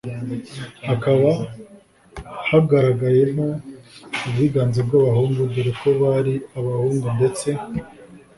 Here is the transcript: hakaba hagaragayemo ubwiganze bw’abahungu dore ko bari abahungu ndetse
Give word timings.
hakaba 0.87 1.31
hagaragayemo 2.49 3.47
ubwiganze 4.25 4.79
bw’abahungu 4.87 5.41
dore 5.53 5.71
ko 5.79 5.89
bari 6.01 6.33
abahungu 6.59 7.07
ndetse 7.17 7.49